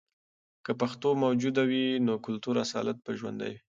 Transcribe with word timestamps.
که 0.65 0.71
پښتو 0.81 1.09
موجوده 1.23 1.63
وي، 1.69 1.85
نو 2.05 2.13
کلتوري 2.25 2.59
اصالت 2.65 2.97
به 3.05 3.11
ژوندۍ 3.19 3.49
وي. 3.53 3.59